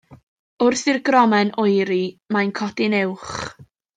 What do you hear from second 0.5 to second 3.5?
Wrth i'r gromen oeri, mae'n codi'n uwch.